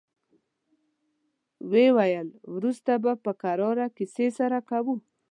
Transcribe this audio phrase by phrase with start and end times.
[1.69, 4.95] ويې ويل: وروسته به په کراره کيسې سره کوو.